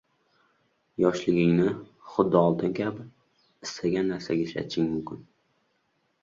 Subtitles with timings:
[1.03, 1.67] Yoshligingni,
[2.13, 3.05] xuddi oltin kabi,
[3.69, 5.23] istagan narsaga ishlatishing mumkin.